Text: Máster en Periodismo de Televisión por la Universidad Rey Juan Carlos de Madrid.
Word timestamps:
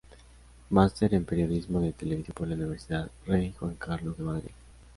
Máster 0.71 1.13
en 1.13 1.25
Periodismo 1.25 1.79
de 1.79 1.93
Televisión 1.93 2.33
por 2.35 2.47
la 2.47 2.55
Universidad 2.55 3.11
Rey 3.27 3.53
Juan 3.59 3.75
Carlos 3.75 4.17
de 4.17 4.23
Madrid. 4.23 4.51